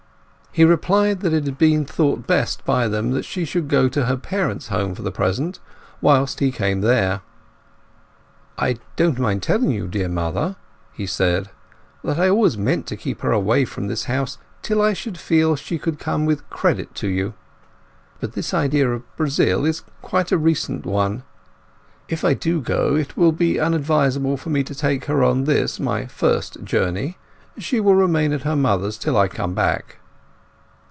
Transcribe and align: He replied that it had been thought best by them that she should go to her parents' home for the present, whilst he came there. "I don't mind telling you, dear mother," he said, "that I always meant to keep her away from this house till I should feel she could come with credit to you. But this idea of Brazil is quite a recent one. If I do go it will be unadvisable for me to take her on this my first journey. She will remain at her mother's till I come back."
He 0.53 0.65
replied 0.65 1.21
that 1.21 1.31
it 1.31 1.45
had 1.45 1.57
been 1.57 1.85
thought 1.85 2.27
best 2.27 2.65
by 2.65 2.89
them 2.89 3.11
that 3.11 3.23
she 3.23 3.45
should 3.45 3.69
go 3.69 3.87
to 3.87 4.03
her 4.07 4.17
parents' 4.17 4.67
home 4.67 4.93
for 4.93 5.01
the 5.01 5.09
present, 5.09 5.61
whilst 6.01 6.41
he 6.41 6.51
came 6.51 6.81
there. 6.81 7.21
"I 8.57 8.75
don't 8.97 9.17
mind 9.17 9.41
telling 9.41 9.71
you, 9.71 9.87
dear 9.87 10.09
mother," 10.09 10.57
he 10.91 11.05
said, 11.05 11.49
"that 12.03 12.19
I 12.19 12.27
always 12.27 12.57
meant 12.57 12.85
to 12.87 12.97
keep 12.97 13.21
her 13.21 13.31
away 13.31 13.63
from 13.63 13.87
this 13.87 14.03
house 14.11 14.39
till 14.61 14.81
I 14.81 14.91
should 14.91 15.17
feel 15.17 15.55
she 15.55 15.77
could 15.79 15.99
come 15.99 16.25
with 16.25 16.49
credit 16.49 16.93
to 16.95 17.07
you. 17.07 17.33
But 18.19 18.33
this 18.33 18.53
idea 18.53 18.91
of 18.91 19.15
Brazil 19.15 19.63
is 19.63 19.83
quite 20.01 20.33
a 20.33 20.37
recent 20.37 20.85
one. 20.85 21.23
If 22.09 22.25
I 22.25 22.33
do 22.33 22.59
go 22.59 22.97
it 22.97 23.15
will 23.15 23.31
be 23.31 23.57
unadvisable 23.57 24.35
for 24.35 24.49
me 24.49 24.65
to 24.65 24.75
take 24.75 25.05
her 25.05 25.23
on 25.23 25.45
this 25.45 25.79
my 25.79 26.07
first 26.07 26.61
journey. 26.65 27.17
She 27.57 27.79
will 27.79 27.95
remain 27.95 28.33
at 28.33 28.41
her 28.41 28.57
mother's 28.57 28.97
till 28.97 29.15
I 29.15 29.29
come 29.29 29.53
back." 29.53 29.95